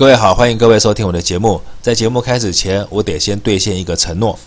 [0.00, 1.60] 各位好，欢迎各位收听我的节目。
[1.82, 4.38] 在节目开始前，我得先兑现一个承诺。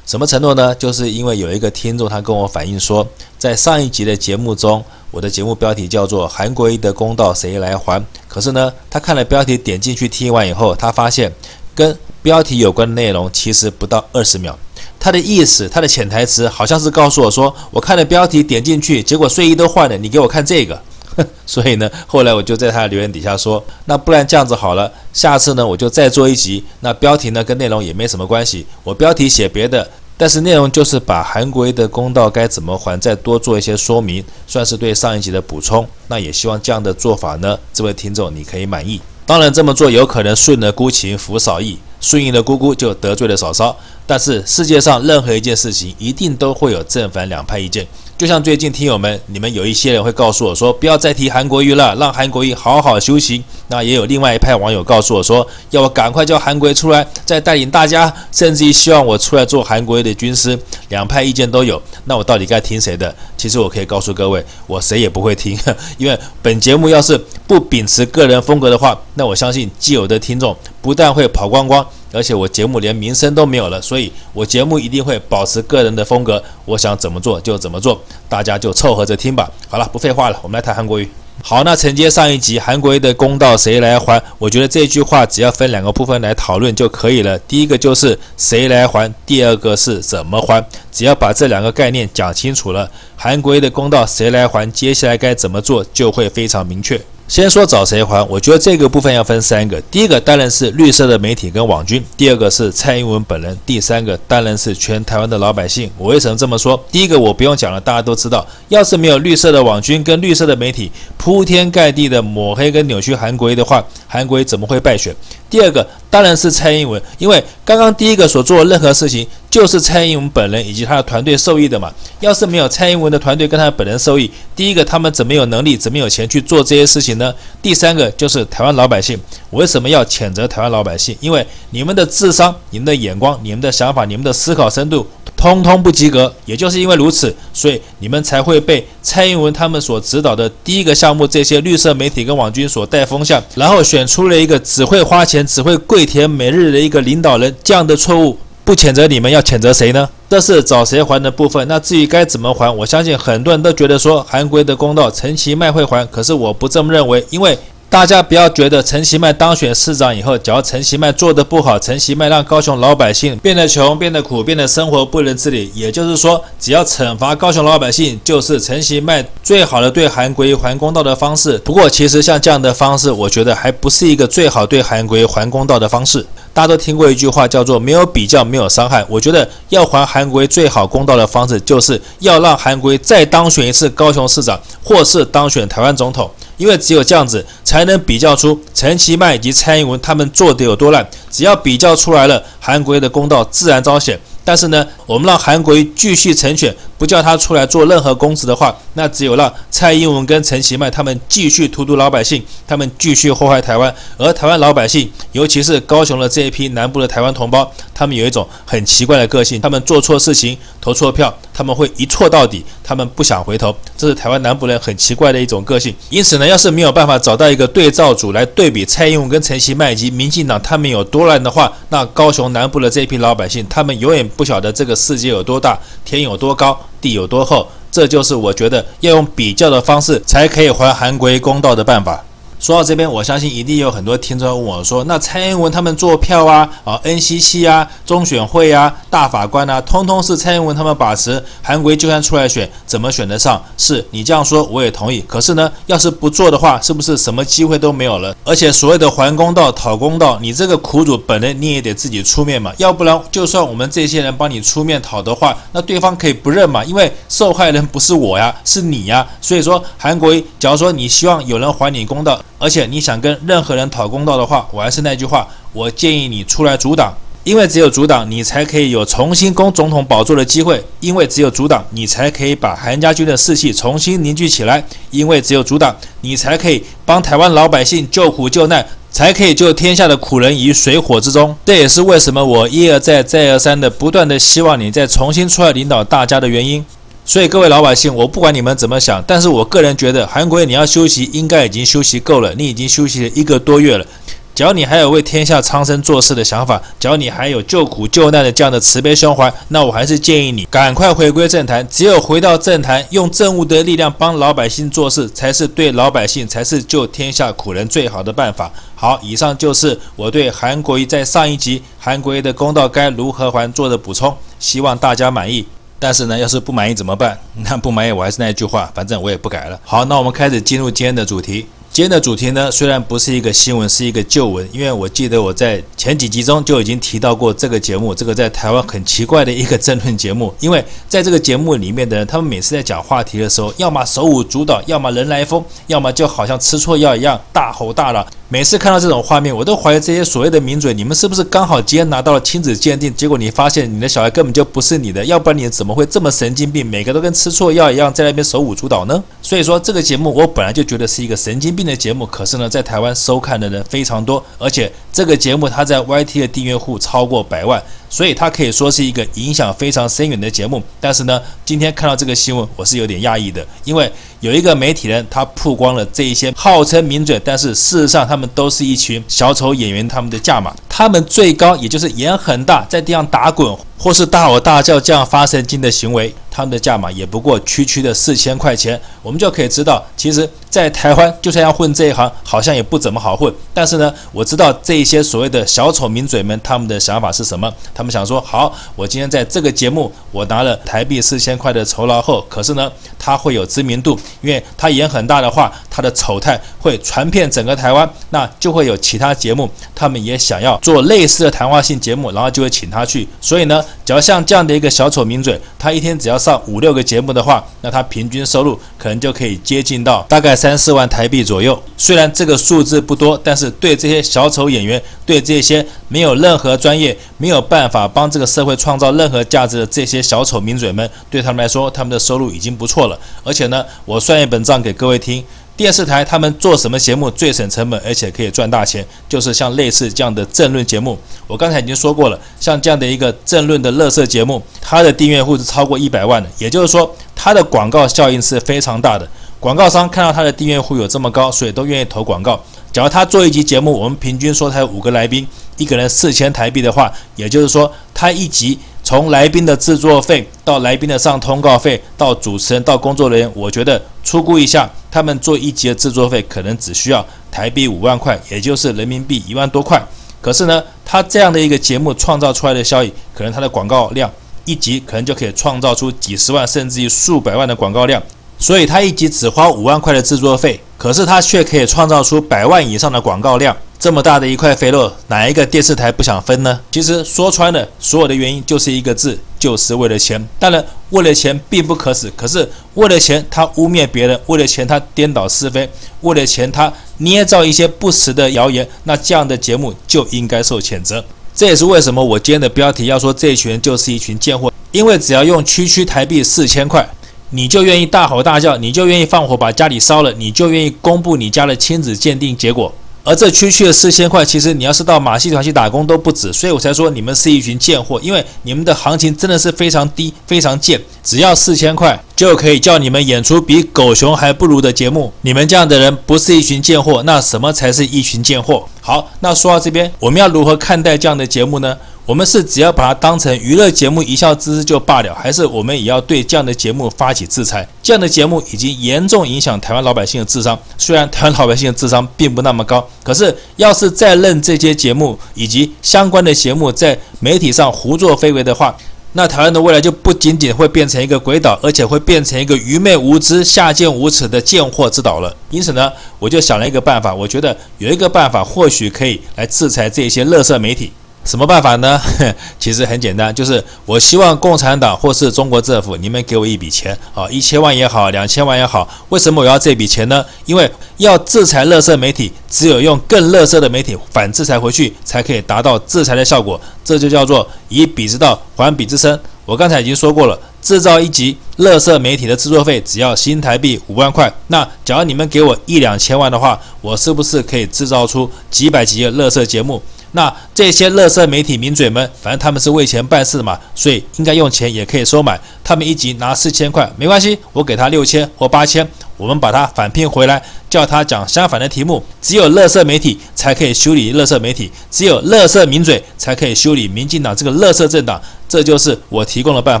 [0.04, 0.74] 什么承诺呢？
[0.74, 3.08] 就是因为有一个听众他跟我反映说，
[3.38, 8.04] 在上一集的节目中，我的节目标题叫做“韩国瑜的公道谁来还”。
[8.28, 11.32] 可是呢，他看了标题，点进去听完以后，他发现
[11.74, 14.58] 跟标题有关的内容其实不到二十秒。
[15.00, 20.78] 他的意思，他的潜台词好像是告诉我说，我看了标题点进去，结果睡衣都换了，你给我看这个。
[21.46, 35.86] 所以呢，后来我就在他的留言底下说，那不然这样子好了，下次呢我就再做一集，那标题呢跟内容也没什么关系，我标题写别的，但是内容就是把韩国的公道该怎么还再多做一些说明，算是对上一集的补充。
[36.08, 39.00] 那也希望这样的做法呢，这位听众你可以满意。
[39.24, 43.76] 当然这么做有可能顺了姑情扶嫂意，顺应了姑姑就得罪了嫂嫂。
[44.06, 47.84] 但是世界上任何一件事情一定都会有正反两派意见。
[48.18, 53.44] 就像最近听友们，你们有一些人会告诉我说，不要再提韩国瑜了，让韩国瑜好好修行。
[53.68, 60.58] 那也有另外一派网友告诉我说，要我赶快叫韩国瑜出来，再带领大家，甚至于希望我出来做韩国瑜的军师。
[60.88, 63.14] 两派意见都有，那我到底该听谁的？
[63.36, 65.54] 其实我可以告诉各位，我谁也不会听，
[65.98, 71.86] 因为本节目要是不秉持个人风格的话，那我相信既有的听众不但会跑光光。
[72.12, 79.50] 而且我节目连名声都没有了，所以我节目一定会保持个人的风格，我想怎么做就怎么做，大家就凑合着听吧。
[79.68, 81.08] 好了，不废话了，我们来谈韩国瑜。
[81.42, 84.20] 好，那承接上一集，韩国瑜的公道谁来还？
[84.38, 87.38] 我觉得这句话只要分两个部分来讨论就可以了。
[87.40, 90.66] 第一个就是谁来还，第二个是怎么还。
[90.90, 94.70] 只要把这两个概念讲清楚了，韩国瑜的公道谁来还？
[94.72, 96.98] 接下来该怎么做就会非常明确。
[97.28, 99.80] 先说找谁还，我觉得这个部分要分三个。
[99.90, 105.90] 第一个当然是绿色的媒体跟网军，第二个是蔡英文本人，第三个当然是全台湾的老百姓。
[105.98, 106.80] 我为什么这么说？
[106.92, 115.12] 第一个我不用讲了，大家都知道，要是没有绿色的网军跟绿色的媒体铺天盖地的抹黑跟扭曲韩国瑜的话，韩国瑜怎么会败选？
[115.48, 121.92] 第二个当然是蔡英文，因为刚刚第一个所做任何事情，就是蔡英文本人以及他的团队受益的嘛。
[122.20, 127.32] 要是没有蔡英文的团队跟他本人受益，第一个他们怎么有能力，怎么有钱去做这些事情呢？
[127.62, 129.18] 第三个就是台湾老百姓，
[129.50, 131.16] 为什么要谴责台湾老百姓？
[131.20, 135.06] 因为你们的智商、你们的眼光、你们的想法、你们的思考深度。
[135.36, 147.54] 通通不及格，也就是因为如此，所以你们才会被蔡英文他们所指导的第一个项目，这些绿色媒体跟网军所带风向，然后选出了一个只会花钱、只会跪舔美日的一个领导人。
[147.62, 150.08] 这样的错误不谴责你们，要谴责谁呢？
[150.28, 151.68] 这是找谁还的部分。
[151.68, 157.56] 那至于该怎么还，我相信很多人都觉得说韩国的公道陈其迈会还，可是我不这么认为，因为。
[157.88, 171.56] 大家不要觉得陈其迈当选市长以后，只要陈其迈做得不好，陈其迈让高雄老百姓变得穷、变得苦、变得生活不能自理，也就是说，只要惩罚高雄老百姓，就是陈其迈最好的对韩国瑜还公道的方式。
[171.58, 176.26] 不过，其实像这样的方式，我觉得还不是一个最好对韩国瑜还公道的方式。
[176.52, 179.04] 大家都听过一句话，叫做“没有比较，没有伤害”。
[179.08, 186.30] 我觉得要还韩国瑜最好公道的方式，就是要让韩国再当选一次高雄市长，或是当选台湾总统。
[186.56, 191.08] 因为只有这样子，才能比较出陈其迈以及蔡英文他们做得有多烂。
[191.30, 194.18] 只要比较出来了，韩国瑜的公道自然昭显。
[194.42, 203.92] 但是呢，我们让韩国瑜继续成全，不叫他出来做任何公职的话，那只有让蔡英文跟陈其迈他们继续荼毒老百姓，他们继续祸害台湾。
[204.16, 213.74] 而台湾老百姓，尤其是高雄的这一批南部的台湾同胞，他们有一种很奇怪的个性，他们做错事情投错票，他们会一错到底，他们不想回头。
[213.96, 215.94] 这是台湾南部人很奇怪的一种个性。
[216.10, 224.26] 因此呢，要是没有办法找到一个对照组来对比蔡英文跟陈其迈以及民进党他们有多烂的话，那高雄南部的这一批老百姓，他们永远。
[224.36, 232.22] 不晓得这个世界有多大，天有多高，地有多厚，这就是我觉得要用比较的方式才可以还韩国瑜公道的办法。
[232.66, 241.40] 说到这边，我相信一定有很多听众问我说：“那蔡英文他们做票啊，啊，NCC 啊，中选会啊，大法官啊，通通是蔡英文他们把持。
[241.62, 243.62] 韩国就算出来选，怎么选得上？
[243.78, 245.22] 是你这样说，我也同意。
[245.28, 248.34] 可是呢，要是不做的话，是不是什么机会都没有了？
[248.42, 252.72] 而且所谓的还公道、讨公道，你这个苦主本人你也得自己出面嘛。
[252.78, 256.82] 要不然，就算我们这些人帮你出面讨的话，那对方可以不认嘛？
[256.84, 259.24] 因为受害人不是我呀，是你呀。
[259.40, 262.36] 所以说，韩国，假如说你希望有人还你公道。
[262.58, 267.12] 而且你想跟任何人讨公道的话，我还是那句话，我建议你出来阻挡，
[267.44, 281.54] 因为只有阻挡，你才可以有重新攻总统宝座的机会；因为只有阻挡，你才可以把韩家军的士气重新凝聚起来；因为只有阻挡，你才可以帮台湾老百姓救苦救难，才可以救天下的苦人于水火之中。
[281.64, 286.84] 这也是为什么我一而再、再而三的不断的希望你再重新出来领导大家的原因。
[287.28, 292.54] 所以各位老百姓，我不管你们怎么想，但是我个人觉得，韩国瑜你要休息，应该已经休息够了。
[292.54, 294.06] 你已经休息了一个多月了，
[294.54, 301.84] 只要你还有为天下苍生做事的想法，只要你还有救苦救难的这样的慈悲胸怀，那我还是建议你赶快回归政坛。
[301.90, 308.70] 只有回到政坛，用政务的力量帮老百姓做事，才是对老百姓，才是救天下苦人最好的办法。
[308.94, 315.66] 好，以上就是我对韩国瑜在上一集韩国瑜的公道该如何还做的补充，希望大家满意。
[316.06, 317.36] 但是呢，要是不满意怎么办？
[317.68, 319.80] 那不满意，我还是那句话，反正我也不改了。
[319.82, 321.66] 好，那我们开始进入今天的主题。
[321.96, 330.52] 今天的主题呢，虽然不是一个新闻，是一个旧闻，因为我记得我在前几集中就已经提到过这个节目，这个在台湾很奇怪的一个争论节目。
[330.60, 338.26] 因为在这个节目里面的人，他们每次在讲话题的时候，要么手舞足蹈，要么人来疯，要么就好像吃错药一样大吼大嚷。
[338.48, 349.24] 每次看到这种画面，我都怀疑这些所谓的名嘴，你们是不是刚好今天拿到了亲子鉴定，结果你发现你的小孩根本就不是你的，要不然你怎么会这么神经病，每个都跟吃错药一样在那边手舞足蹈呢？
[349.40, 357.82] 所以说这个节目我本来就觉得是一个神经病的节目，可是呢，在台湾收看的人非常多，而且这个节目它在 YT 的订阅户超过百万。
[358.08, 364.10] 所以它可以说是一个影响非常深远的节目，但是呢，今天看到这个新闻，我是有点讶异的，因为
[364.40, 376.34] 有一个媒体人他曝光了这一些号称名嘴，但是事实上他们都是一群小丑演员，他们的价码，他们最高也就是演很大，在地上打滚或是大吼大叫这样发神经的行为。
[376.50, 383.52] 他们的价码也不过区区的四千块钱，我们就可以知道，其实，在台湾就算要混这一行，好像也不怎么好混。
[383.74, 387.70] 但是呢，我知道这一些所谓的小丑名嘴们，他们的想法是什么？
[387.92, 403.26] 他们想说，好，我今天在这个节目，我拿了台币四千块的酬劳后，可是呢，他会有知名度，因为他演很大的话，他的丑态会传遍整个台湾，那就会有其他节目，他们也想要做类似的谈话性节目，然后就会请他去。
[403.40, 411.82] 所以呢，只要像这样的一个小丑名嘴，他一天只要上五六个节目的话，那他平均收入可能就可以接近到大概三四万台币左右。
[411.96, 423.18] 虽然这个数字不多，但是对这些小丑演员，对这些没有任何专业、没有办法帮这个社会创造任何价值的这些小丑名嘴们，对他们来说，他们的收入已经不错了。
[423.42, 425.42] 而且呢，我算一本账给各位听。
[425.76, 429.04] 电视台他们做什么节目最省成本，而且可以赚大钱？
[429.28, 431.18] 就是像类似这样的政论节目。
[431.46, 439.28] 我刚才已经说过了，像这样的一个政论的乐色节目，它的订阅户是超过一百万的，也就是说，它的广告效应是非常大的。
[439.60, 442.58] 广告商看到它的订阅户有这么高，所以都愿意投广告。
[442.90, 445.46] 假如他做一集节目，我们平均说他有五个来宾，
[445.76, 448.78] 一个人四千台币的话，也就是说，他一集。
[449.06, 460.04] 从来宾的制作费到来宾的上通告费，到主持人到工作人员，我觉得初估一下，他们做一集的制作费可能只需要台币五万块，也就是人民币一万多块。
[460.40, 464.28] 可是呢，他这样的一个节目创造出来的效益，可能他的广告量
[464.64, 468.20] 一集可能就可以创造出几十万甚至于数百万的广告量。
[468.58, 473.76] 所以他一集只花五万块的制作费，可是他却可以创造出百万以上的广告量。
[473.98, 476.78] 这么大的一块肥肉，哪一个电视台不想分呢？
[476.92, 480.46] 其实说穿了，所有的原因就是一个字，就是为了钱。
[480.58, 485.88] 当然，为了钱并不可耻，可是为了钱他污蔑别人，为了钱他颠倒是非，
[486.20, 491.24] 为了钱他捏造一些不实的谣言，那这样的节目就应该受谴责。
[491.54, 497.08] 这也是为什么我今天的标题要说这一群人就是一群贱货，因为只要用区区台币四千块，
[497.50, 502.92] 你就愿意大吼大叫，你就愿意放火把家里烧了，你就愿意公布你家的亲子鉴定结果。
[503.26, 515.32] 而这区区的四千块，其实你要是到马戏团去打工都不止，所以我才说你们是一群贱货，因为你们的行情真的是非常低、非常贱，只要四千块就可以叫你们演出比狗熊还不如的节目。
[515.40, 518.86] 你们这样的人不是一群贱货，那什么才是一群贱货？
[519.00, 521.96] 好，那说到这边，我们要如何看待这样的节目呢？
[522.26, 527.86] 我们是只要把它当成娱乐节目一笑置之就罢了，还是我们也要对这样的节目发起制裁？
[528.02, 530.76] 这样的节目已经严重影响台湾老百姓的智商。
[530.98, 538.92] 虽然台湾老百姓的智商并不那么高，可是要是再任这些节目以及相关的节目在媒体上胡作非为的话，
[539.34, 545.54] 那台湾的未来就不仅仅会变成一个鬼岛，而且会变成一个愚昧无知、下贱无耻的贱货之岛了。
[545.70, 551.12] 因此呢，我就想了一个办法，我觉得有一个办法或许可以来制裁这些垃圾媒体。
[551.46, 552.20] 什么办法呢？
[552.78, 559.08] 其实很简单，就是我希望共产党或是中国政府，你们给我一笔钱，啊，一千万也好，两千万也好。
[559.28, 560.44] 为什么我要这笔钱呢？
[560.64, 566.80] 因为要制裁垃圾媒体，只有用更垃圾的媒体反制裁回去，才可以达到制裁的效果。
[567.04, 569.38] 这就叫做以彼之道还彼之身。
[569.64, 574.52] 我刚才已经说过了，制造一集垃圾媒体的制作费只要新台币五万块。
[574.68, 580.00] 那假如你们给我一两千万的话，我是不是可以制造出几百集的垃圾节目？
[580.36, 585.58] 那这些乐色媒体名嘴们，反正他们是为钱办事嘛，所以应该用钱也可以收买。
[585.82, 592.22] 他们一集拿四千块没关系，我给他六千或八千，我们把它反骗回来，叫他讲相反的题目。
[592.40, 598.40] 只有乐色媒体才可以修理乐色媒体，只有乐色名嘴才可以修理民进党这个乐色政党。
[598.68, 600.00] 这就是我提供的办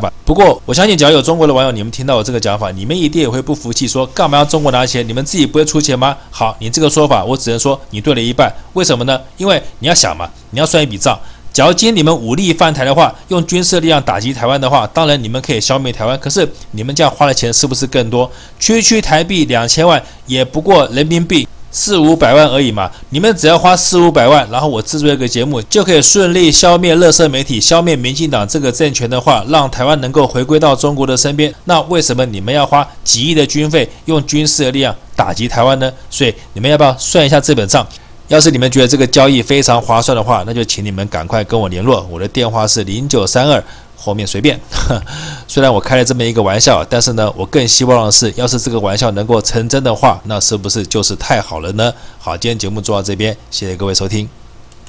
[0.00, 0.12] 法。
[0.24, 5.06] 不过，我相信，只要有中国的网友，你们听到我这个讲法，你们一定也会不服气，说干嘛要中国拿钱？
[5.06, 6.16] 你们自己不会出钱吗？
[6.32, 8.52] 好，你这个说法，我只能说你对了一半。
[8.72, 9.20] 为什么呢？
[9.36, 11.16] 因为你要想嘛，你要算一笔账。
[11.56, 16.20] 假如今天你们武力犯台的话，用军事力量打击台湾的话，当然你们可以消灭台湾。
[16.20, 18.30] 可是你们这样花的钱是不是更多？
[18.60, 21.48] 区区台币两千万，也不过人民币。
[21.70, 31.54] 四五百万而已嘛，你们只要花四五百万，然后我制作一个节目，就可以顺利消灭乐色媒体，消灭民进党这个政权的话，让台湾能够回归到中国的身边。
[31.64, 35.90] 那为什么你们要花几亿的军费，用军事的力量打击台湾呢？
[36.10, 37.86] 所以你们要不要算一下这本账？
[38.28, 43.62] 要是你们觉得这个交易非常划算的话，那就请你们赶快跟我联络，我的电话是零九三二。
[43.98, 44.60] 后面随便，
[45.48, 51.92] 虽然我开了这么一个玩笑，但是呢，我更希望的是，要是这个玩笑能够成真的话，那是不是就是太好了呢？
[52.18, 54.45] 好，今天节目做到这边，谢谢各位收听。